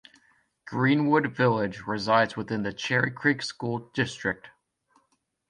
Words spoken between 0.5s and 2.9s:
Greenwood Village resides within the